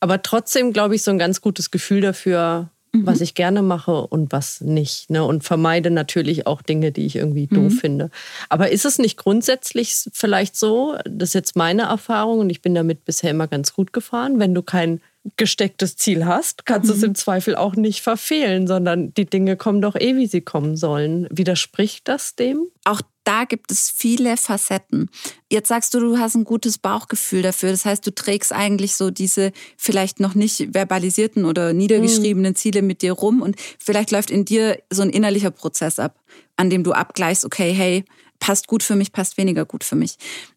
[0.00, 3.06] Aber trotzdem glaube ich so ein ganz gutes Gefühl dafür, mhm.
[3.06, 5.10] was ich gerne mache und was nicht.
[5.10, 5.24] Ne?
[5.24, 7.54] Und vermeide natürlich auch Dinge, die ich irgendwie mhm.
[7.54, 8.10] doof finde.
[8.48, 12.74] Aber ist es nicht grundsätzlich vielleicht so, das ist jetzt meine Erfahrung und ich bin
[12.74, 15.00] damit bisher immer ganz gut gefahren, wenn du kein
[15.36, 17.08] gestecktes Ziel hast, kannst du es mhm.
[17.08, 21.26] im Zweifel auch nicht verfehlen, sondern die Dinge kommen doch eh, wie sie kommen sollen.
[21.30, 22.66] Widerspricht das dem?
[22.84, 25.10] Auch da gibt es viele Facetten.
[25.50, 27.70] Jetzt sagst du, du hast ein gutes Bauchgefühl dafür.
[27.70, 33.02] Das heißt, du trägst eigentlich so diese vielleicht noch nicht verbalisierten oder niedergeschriebenen Ziele mit
[33.02, 36.18] dir rum und vielleicht läuft in dir so ein innerlicher Prozess ab,
[36.56, 38.04] an dem du abgleichst, okay, hey,
[38.38, 40.16] passt gut für mich, passt weniger gut für mich.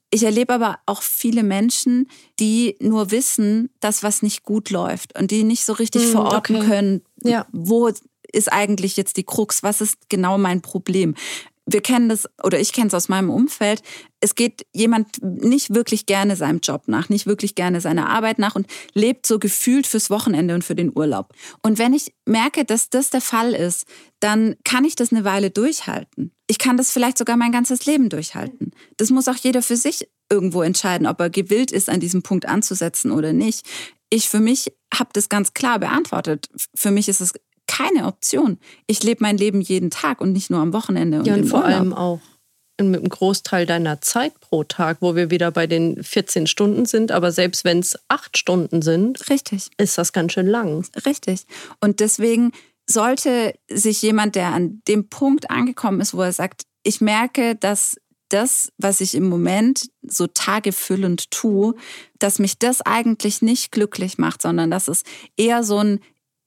[0.09, 2.07] Ich erlebe aber auch viele Menschen,
[2.39, 6.55] die nur wissen, dass was nicht gut läuft und die nicht so richtig hm, verorten
[6.57, 6.67] okay.
[6.67, 7.47] können, ja.
[7.51, 7.89] wo
[8.31, 11.15] ist eigentlich jetzt die Krux, was ist genau mein Problem
[11.65, 13.81] wir kennen das oder ich kenne es aus meinem Umfeld.
[14.19, 18.55] Es geht jemand nicht wirklich gerne seinem Job nach, nicht wirklich gerne seiner Arbeit nach
[18.55, 21.33] und lebt so gefühlt fürs Wochenende und für den Urlaub.
[21.61, 23.85] Und wenn ich merke, dass das der Fall ist,
[24.19, 26.31] dann kann ich das eine Weile durchhalten.
[26.47, 28.71] Ich kann das vielleicht sogar mein ganzes Leben durchhalten.
[28.97, 32.45] Das muss auch jeder für sich irgendwo entscheiden, ob er gewillt ist, an diesem Punkt
[32.45, 33.65] anzusetzen oder nicht.
[34.09, 36.47] Ich für mich habe das ganz klar beantwortet.
[36.75, 37.33] Für mich ist es
[37.73, 38.59] keine Option.
[38.87, 41.19] Ich lebe mein Leben jeden Tag und nicht nur am Wochenende.
[41.19, 41.73] Und ja, und vor Urlaub.
[41.73, 42.19] allem auch
[42.79, 47.11] mit einem Großteil deiner Zeit pro Tag, wo wir wieder bei den 14 Stunden sind.
[47.11, 49.69] Aber selbst wenn es acht Stunden sind, Richtig.
[49.77, 50.85] ist das ganz schön lang.
[51.05, 51.45] Richtig.
[51.81, 52.51] Und deswegen
[52.87, 57.95] sollte sich jemand, der an dem Punkt angekommen ist, wo er sagt, ich merke, dass
[58.29, 61.75] das, was ich im Moment so tagefüllend tue,
[62.19, 65.03] dass mich das eigentlich nicht glücklich macht, sondern dass es
[65.37, 65.99] eher so ein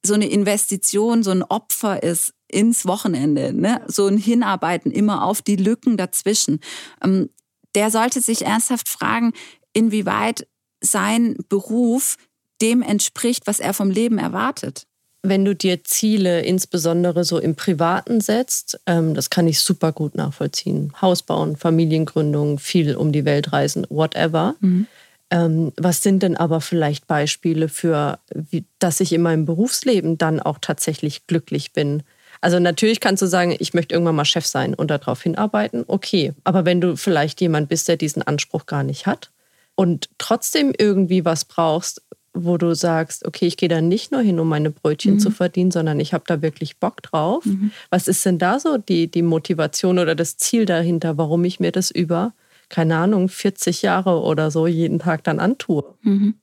[0.07, 3.83] so eine Investition, so ein Opfer ist ins Wochenende, ne?
[3.87, 6.61] so ein Hinarbeiten immer auf die Lücken dazwischen.
[7.05, 7.31] Ähm,
[7.75, 9.33] der sollte sich ernsthaft fragen,
[9.73, 10.47] inwieweit
[10.81, 12.17] sein Beruf
[12.63, 14.87] dem entspricht, was er vom Leben erwartet.
[15.23, 20.15] Wenn du dir Ziele insbesondere so im Privaten setzt, ähm, das kann ich super gut
[20.15, 20.93] nachvollziehen.
[21.03, 24.55] Haus bauen, Familiengründung, viel um die Welt reisen, whatever.
[24.61, 24.87] Mhm.
[25.31, 30.41] Ähm, was sind denn aber vielleicht Beispiele für, wie, dass ich in meinem Berufsleben dann
[30.41, 32.03] auch tatsächlich glücklich bin?
[32.41, 35.85] Also natürlich kannst du sagen, ich möchte irgendwann mal Chef sein und darauf hinarbeiten.
[35.87, 39.33] Okay, aber wenn du vielleicht jemand bist, der diesen Anspruch gar nicht hat
[39.75, 42.03] und trotzdem irgendwie was brauchst,
[42.37, 45.19] wo du sagst, okay, ich gehe da nicht nur hin, um meine Brötchen mhm.
[45.21, 47.45] zu verdienen, sondern ich habe da wirklich Bock drauf.
[47.45, 47.73] Mhm.
[47.91, 51.73] Was ist denn da so die, die Motivation oder das Ziel dahinter, warum ich mir
[51.73, 52.35] das über,
[52.69, 55.97] keine Ahnung, 40 Jahre oder so jeden Tag dann antue?
[56.03, 56.35] Mhm.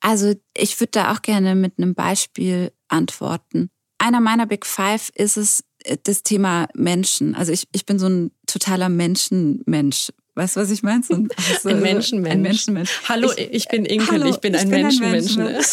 [0.00, 3.70] Also ich würde da auch gerne mit einem Beispiel antworten.
[3.98, 7.34] Einer meiner Big Five ist es äh, das Thema Menschen.
[7.34, 10.12] Also ich, ich bin so ein totaler Menschenmensch.
[10.34, 11.02] Weißt du, was ich meine?
[11.02, 12.32] So ein, also ein Menschenmensch.
[12.32, 12.90] Ein Menschenmensch.
[13.08, 15.36] Hallo, ich, ich bin Inkel, hallo, ich bin ein Menschenmensch.
[15.36, 15.60] Ne?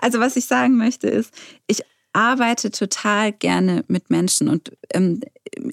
[0.00, 1.34] Also was ich sagen möchte ist,
[1.66, 1.82] ich
[2.14, 5.20] arbeite total gerne mit Menschen und ähm,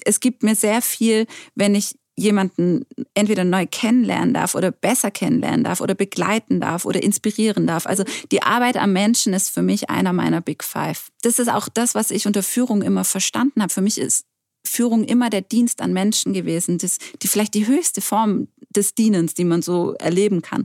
[0.04, 5.64] es gibt mir sehr viel, wenn ich jemanden entweder neu kennenlernen darf oder besser kennenlernen
[5.64, 7.86] darf oder begleiten darf oder inspirieren darf.
[7.86, 11.10] Also die Arbeit am Menschen ist für mich einer meiner Big Five.
[11.22, 13.72] Das ist auch das, was ich unter Führung immer verstanden habe.
[13.72, 14.24] Für mich ist
[14.66, 19.34] Führung immer der Dienst an Menschen gewesen, das, die vielleicht die höchste Form des Dienens,
[19.34, 20.64] die man so erleben kann.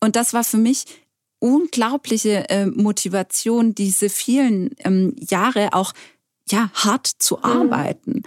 [0.00, 0.84] Und das war für mich
[1.38, 5.92] unglaubliche äh, Motivation, diese vielen ähm, Jahre auch
[6.50, 8.22] ja hart zu arbeiten,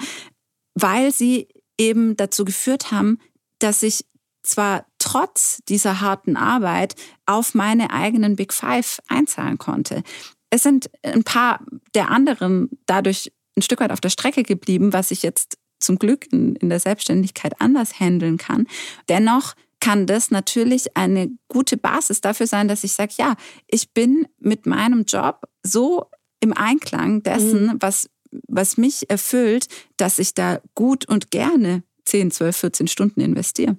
[0.75, 1.47] weil sie
[1.79, 3.17] eben dazu geführt haben,
[3.57, 4.05] dass ich
[4.43, 10.03] zwar trotz dieser harten Arbeit auf meine eigenen Big Five einzahlen konnte.
[10.49, 11.63] Es sind ein paar
[11.93, 16.31] der anderen dadurch ein Stück weit auf der Strecke geblieben, was ich jetzt zum Glück
[16.31, 18.67] in, in der Selbstständigkeit anders handeln kann.
[19.07, 23.35] Dennoch kann das natürlich eine gute Basis dafür sein, dass ich sage, ja,
[23.67, 26.09] ich bin mit meinem Job so
[26.41, 27.77] im Einklang dessen, mhm.
[27.79, 28.09] was
[28.47, 33.77] was mich erfüllt, dass ich da gut und gerne 10, 12, 14 Stunden investiere.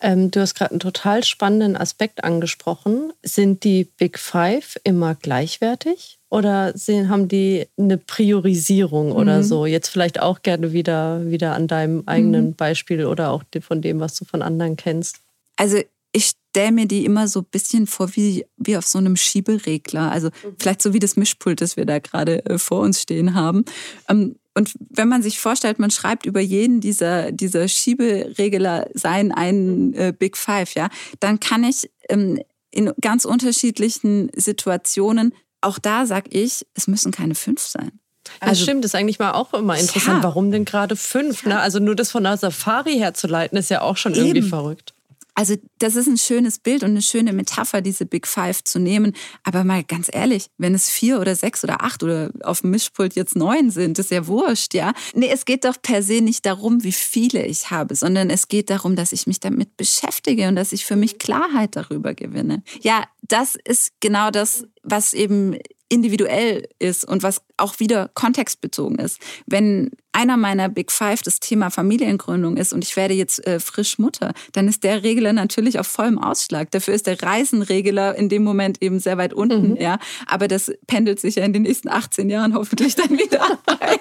[0.00, 3.12] Ähm, du hast gerade einen total spannenden Aspekt angesprochen.
[3.22, 9.42] Sind die Big Five immer gleichwertig oder haben die eine Priorisierung oder mhm.
[9.42, 9.66] so?
[9.66, 12.54] Jetzt vielleicht auch gerne wieder, wieder an deinem eigenen mhm.
[12.56, 15.20] Beispiel oder auch von dem, was du von anderen kennst.
[15.56, 15.78] Also
[16.12, 20.10] ich stelle mir die immer so ein bisschen vor wie, wie auf so einem Schieberegler.
[20.10, 20.56] Also mhm.
[20.58, 23.64] vielleicht so wie das Mischpult, das wir da gerade äh, vor uns stehen haben.
[24.08, 29.94] Ähm, und wenn man sich vorstellt, man schreibt über jeden dieser, dieser Schieberegler sein einen
[29.94, 30.88] äh, Big Five, ja,
[31.20, 32.40] dann kann ich ähm,
[32.72, 37.92] in ganz unterschiedlichen Situationen, auch da sag ich, es müssen keine fünf sein.
[38.40, 40.18] Das also, stimmt, das ist eigentlich mal auch immer interessant.
[40.18, 40.22] Ja.
[40.24, 41.44] Warum denn gerade fünf?
[41.46, 41.58] Ne?
[41.58, 44.26] Also nur das von der Safari herzuleiten, ist ja auch schon Eben.
[44.26, 44.94] irgendwie verrückt.
[45.40, 49.14] Also das ist ein schönes Bild und eine schöne Metapher, diese Big Five zu nehmen.
[49.42, 53.14] Aber mal ganz ehrlich, wenn es vier oder sechs oder acht oder auf dem Mischpult
[53.14, 54.92] jetzt neun sind, ist ja wurscht, ja.
[55.14, 58.68] Nee, es geht doch per se nicht darum, wie viele ich habe, sondern es geht
[58.68, 62.62] darum, dass ich mich damit beschäftige und dass ich für mich Klarheit darüber gewinne.
[62.82, 65.56] Ja, das ist genau das, was eben
[65.90, 69.18] individuell ist und was auch wieder kontextbezogen ist.
[69.46, 73.98] Wenn einer meiner Big Five das Thema Familiengründung ist und ich werde jetzt äh, frisch
[73.98, 76.70] Mutter, dann ist der Regler natürlich auf vollem Ausschlag.
[76.70, 79.76] Dafür ist der Reisenregler in dem Moment eben sehr weit unten, mhm.
[79.76, 79.98] ja.
[80.26, 83.98] Aber das pendelt sich ja in den nächsten 18 Jahren hoffentlich dann wieder ein.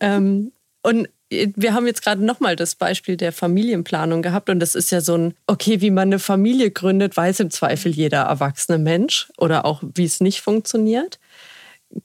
[0.00, 4.90] ähm, und wir haben jetzt gerade nochmal das Beispiel der Familienplanung gehabt und das ist
[4.90, 9.30] ja so ein, okay, wie man eine Familie gründet, weiß im Zweifel jeder erwachsene Mensch
[9.38, 11.20] oder auch wie es nicht funktioniert.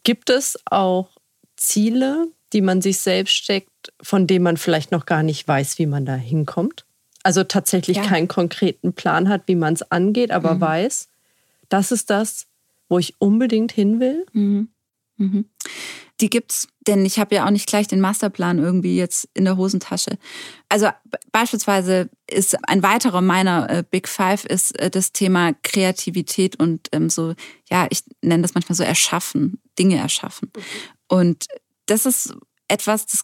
[0.04, 1.10] Gibt es auch
[1.58, 5.88] Ziele, die man sich selbst steckt, von denen man vielleicht noch gar nicht weiß, wie
[5.88, 6.86] man da hinkommt?
[7.24, 8.04] Also tatsächlich ja.
[8.04, 10.62] keinen konkreten Plan hat, wie man es angeht, aber mhm.
[10.62, 11.10] weiß,
[11.70, 12.46] das ist das,
[12.88, 14.26] wo ich unbedingt hin will.
[14.34, 14.70] Mhm.
[15.18, 15.46] Mhm.
[16.22, 19.58] Die gibt's, denn ich habe ja auch nicht gleich den Masterplan irgendwie jetzt in der
[19.58, 20.18] Hosentasche.
[20.70, 20.90] Also
[21.32, 27.10] beispielsweise ist ein weiterer meiner äh, Big Five ist äh, das Thema Kreativität und ähm,
[27.10, 27.34] so,
[27.70, 30.52] ja, ich nenne das manchmal so erschaffen, Dinge erschaffen.
[30.56, 30.62] Mhm.
[31.08, 31.48] Und
[31.88, 32.34] das ist
[32.68, 33.22] etwas, das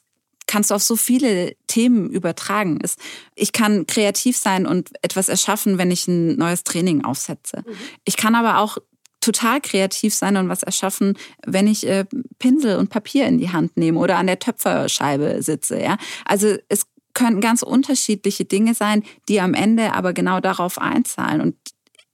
[0.47, 2.79] kannst du auf so viele Themen übertragen.
[3.35, 7.63] Ich kann kreativ sein und etwas erschaffen, wenn ich ein neues Training aufsetze.
[7.65, 7.73] Mhm.
[8.03, 8.77] Ich kann aber auch
[9.21, 12.05] total kreativ sein und was erschaffen, wenn ich äh,
[12.39, 15.79] Pinsel und Papier in die Hand nehme oder an der Töpferscheibe sitze.
[15.79, 15.97] Ja?
[16.25, 21.41] Also es können ganz unterschiedliche Dinge sein, die am Ende aber genau darauf einzahlen.
[21.41, 21.55] Und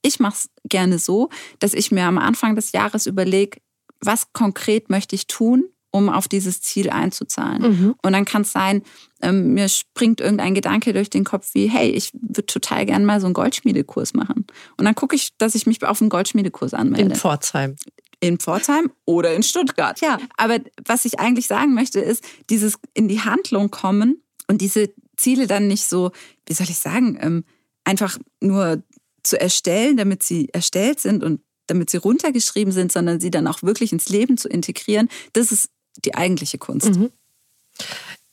[0.02, 3.60] ich mache es gerne so, dass ich mir am Anfang des Jahres überlege,
[4.00, 5.64] was konkret möchte ich tun,
[5.98, 7.62] um auf dieses Ziel einzuzahlen.
[7.62, 7.94] Mhm.
[8.02, 8.82] Und dann kann es sein,
[9.20, 13.20] ähm, mir springt irgendein Gedanke durch den Kopf wie, hey, ich würde total gerne mal
[13.20, 14.46] so einen Goldschmiedekurs machen.
[14.76, 17.10] Und dann gucke ich, dass ich mich auf einen Goldschmiedekurs anmelde.
[17.10, 17.76] In Pforzheim.
[18.20, 20.00] In Pforzheim oder in Stuttgart.
[20.00, 24.90] Ja, aber was ich eigentlich sagen möchte, ist, dieses in die Handlung kommen und diese
[25.16, 26.10] Ziele dann nicht so,
[26.46, 27.44] wie soll ich sagen, ähm,
[27.84, 28.82] einfach nur
[29.22, 33.62] zu erstellen, damit sie erstellt sind und damit sie runtergeschrieben sind, sondern sie dann auch
[33.62, 35.70] wirklich ins Leben zu integrieren, das ist
[36.04, 36.96] die eigentliche Kunst.
[36.96, 37.10] Mhm.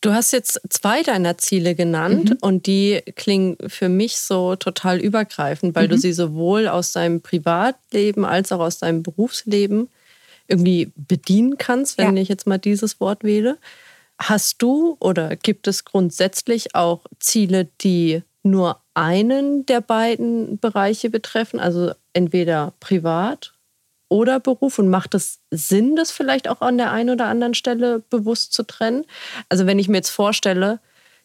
[0.02, 2.38] Du hast jetzt zwei deiner Ziele genannt mhm.
[2.42, 5.92] und die klingen für mich so total übergreifend, weil mhm.
[5.92, 9.90] du sie sowohl aus deinem Privatleben als auch aus deinem Berufsleben
[10.48, 12.22] irgendwie bedienen kannst, wenn ja.
[12.22, 13.58] ich jetzt mal dieses Wort wähle.
[14.20, 21.60] Hast du oder gibt es grundsätzlich auch Ziele, die nur einen der beiden Bereiche betreffen,
[21.60, 23.55] also entweder privat
[24.10, 28.04] oder Beruf und macht es Sinn, das vielleicht auch an der einen oder anderen Stelle
[28.10, 29.06] bewusst zu trennen?
[29.50, 30.80] Also wenn ich mir jetzt vorstelle,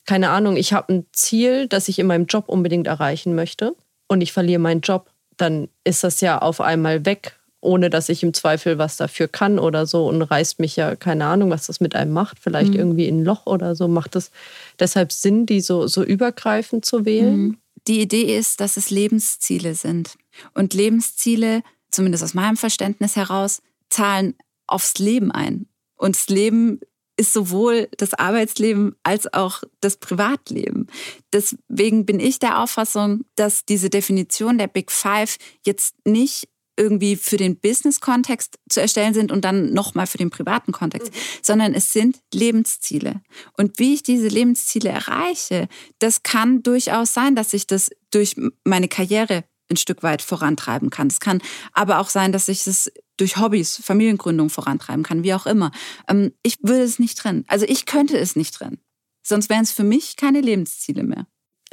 [0.07, 3.75] keine Ahnung, ich habe ein Ziel, das ich in meinem Job unbedingt erreichen möchte
[4.09, 8.23] und ich verliere meinen Job, dann ist das ja auf einmal weg, ohne dass ich
[8.23, 11.81] im Zweifel was dafür kann oder so und reißt mich ja, keine Ahnung, was das
[11.81, 12.79] mit einem macht, vielleicht mhm.
[12.79, 13.89] irgendwie in ein Loch oder so.
[13.89, 14.31] Macht es
[14.79, 17.37] deshalb Sinn, die so, so übergreifend zu wählen?
[17.37, 17.59] Mhm.
[17.87, 20.17] Die Idee ist, dass es Lebensziele sind.
[20.55, 24.35] Und Lebensziele zumindest aus meinem Verständnis heraus, zahlen
[24.67, 25.67] aufs Leben ein.
[25.97, 26.81] Und das Leben
[27.17, 30.87] ist sowohl das Arbeitsleben als auch das Privatleben.
[31.33, 36.49] Deswegen bin ich der Auffassung, dass diese Definition der Big Five jetzt nicht
[36.81, 41.19] irgendwie für den Business-Kontext zu erstellen sind und dann nochmal für den privaten Kontext, mhm.
[41.43, 43.21] sondern es sind Lebensziele.
[43.59, 48.89] Und wie ich diese Lebensziele erreiche, das kann durchaus sein, dass ich das durch meine
[48.89, 51.07] Karriere ein Stück weit vorantreiben kann.
[51.07, 51.41] Es kann
[51.73, 55.71] aber auch sein, dass ich es durch Hobbys, Familiengründung vorantreiben kann, wie auch immer.
[56.09, 57.45] Ähm, ich würde es nicht trennen.
[57.49, 58.79] Also ich könnte es nicht trennen.
[59.23, 61.27] Sonst wären es für mich keine Lebensziele mehr.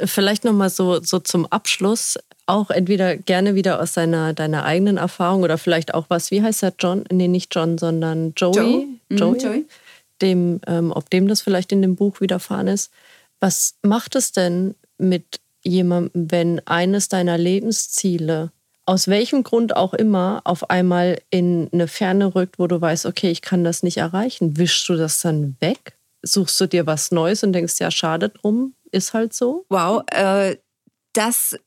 [0.03, 5.41] Vielleicht nochmal so, so zum Abschluss, auch entweder gerne wieder aus seiner, deiner eigenen Erfahrung
[5.41, 7.03] oder vielleicht auch was, wie heißt er, John?
[7.11, 8.55] Nee, nicht John, sondern Joey.
[8.55, 8.85] Joe?
[9.09, 9.41] Mhm, Joey?
[9.41, 9.65] Joey.
[10.21, 12.91] Dem, ähm, ob dem das vielleicht in dem Buch widerfahren ist.
[13.39, 18.51] Was macht es denn mit jemandem, wenn eines deiner Lebensziele
[18.87, 23.29] aus welchem Grund auch immer auf einmal in eine Ferne rückt, wo du weißt, okay,
[23.29, 25.97] ich kann das nicht erreichen, wischst du das dann weg?
[26.23, 29.65] Suchst du dir was Neues und denkst, ja, schade drum, ist halt so?
[29.69, 30.55] Wow, äh,
[31.11, 31.57] das,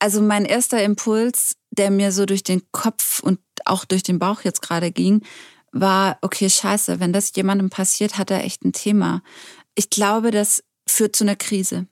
[0.00, 4.40] also mein erster Impuls, der mir so durch den Kopf und auch durch den Bauch
[4.42, 5.22] jetzt gerade ging,
[5.70, 9.22] war, okay, scheiße, wenn das jemandem passiert, hat er echt ein Thema.
[9.76, 11.86] Ich glaube, das führt zu einer Krise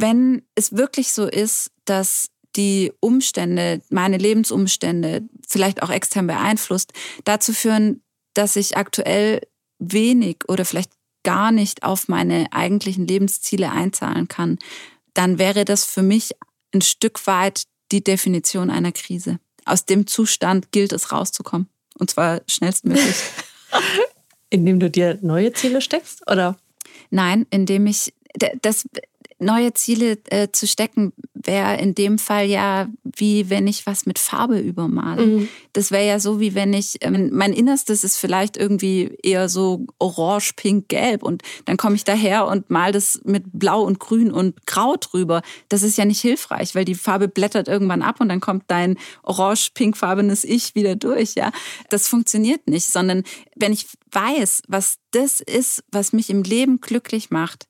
[0.00, 6.92] wenn es wirklich so ist, dass die Umstände, meine Lebensumstände, vielleicht auch extern beeinflusst,
[7.24, 8.02] dazu führen,
[8.34, 9.40] dass ich aktuell
[9.78, 14.58] wenig oder vielleicht gar nicht auf meine eigentlichen Lebensziele einzahlen kann,
[15.14, 16.32] dann wäre das für mich
[16.72, 19.38] ein Stück weit die Definition einer Krise.
[19.64, 21.68] Aus dem Zustand gilt es rauszukommen.
[21.98, 23.16] Und zwar schnellstmöglich.
[24.50, 26.56] Indem du dir neue Ziele steckst, oder?
[27.10, 28.14] Nein, indem ich
[28.62, 28.84] das
[29.40, 34.18] neue Ziele äh, zu stecken, wäre in dem Fall ja wie wenn ich was mit
[34.18, 35.26] Farbe übermale.
[35.26, 35.48] Mhm.
[35.72, 39.86] Das wäre ja so, wie wenn ich, ähm, mein Innerstes ist vielleicht irgendwie eher so
[39.98, 44.30] orange, pink, gelb und dann komme ich daher und mal das mit blau und grün
[44.30, 45.42] und grau drüber.
[45.68, 48.98] Das ist ja nicht hilfreich, weil die Farbe blättert irgendwann ab und dann kommt dein
[49.22, 51.52] orange, pinkfarbenes Ich wieder durch, ja.
[51.88, 53.22] Das funktioniert nicht, sondern
[53.56, 57.66] wenn ich weiß, was das ist, was mich im Leben glücklich macht,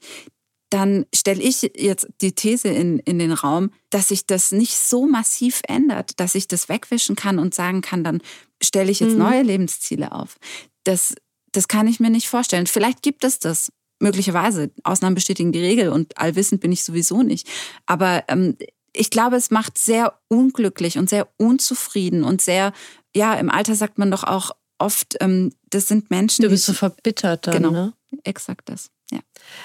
[0.71, 5.07] dann stelle ich jetzt die These in, in den Raum, dass sich das nicht so
[5.07, 8.23] massiv ändert, dass ich das wegwischen kann und sagen kann, dann
[8.63, 9.19] stelle ich jetzt mhm.
[9.19, 10.39] neue Lebensziele auf.
[10.85, 11.15] Das,
[11.53, 12.67] das kann ich mir nicht vorstellen.
[12.67, 13.73] Vielleicht gibt es das.
[14.03, 14.71] Möglicherweise.
[14.83, 17.47] Ausnahmen bestätigen die Regel und allwissend bin ich sowieso nicht.
[17.85, 18.57] Aber ähm,
[18.95, 22.73] ich glaube, es macht sehr unglücklich und sehr unzufrieden und sehr,
[23.15, 26.43] ja, im Alter sagt man doch auch oft, ähm, das sind Menschen.
[26.43, 27.93] Du bist so verbittert dann, genau, ne?
[28.25, 28.91] Exakt das.
[29.11, 29.19] Ja.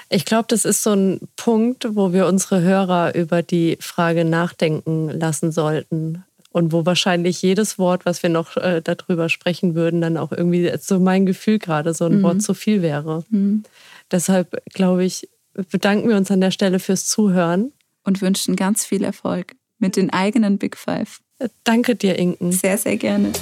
[0.08, 5.08] Ich glaube, das ist so ein Punkt, wo wir unsere Hörer über die Frage nachdenken
[5.08, 6.24] lassen sollten.
[6.50, 10.72] Und wo wahrscheinlich jedes Wort, was wir noch äh, darüber sprechen würden, dann auch irgendwie
[10.80, 12.22] so mein Gefühl gerade so ein mhm.
[12.22, 13.24] Wort zu viel wäre.
[13.28, 13.64] Mhm.
[14.10, 15.28] Deshalb glaube ich,
[15.70, 17.72] bedanken wir uns an der Stelle fürs Zuhören.
[18.04, 21.20] Und wünschen ganz viel Erfolg mit den eigenen Big Five.
[21.64, 22.52] Danke dir, Inken.
[22.52, 23.32] Sehr, sehr gerne.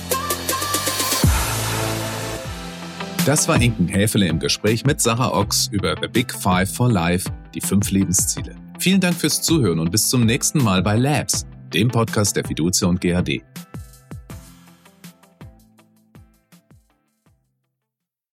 [3.24, 7.30] Das war Inken Häfele im Gespräch mit Sarah Ochs über The Big Five for Life,
[7.54, 8.54] die fünf Lebensziele.
[8.78, 12.86] Vielen Dank fürs Zuhören und bis zum nächsten Mal bei Labs, dem Podcast der Fiducia
[12.86, 13.42] und GAD.